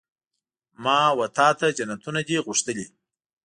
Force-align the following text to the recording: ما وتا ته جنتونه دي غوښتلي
ما 0.83 0.99
وتا 1.19 1.47
ته 1.59 1.67
جنتونه 1.77 2.21
دي 2.27 2.35
غوښتلي 2.45 2.85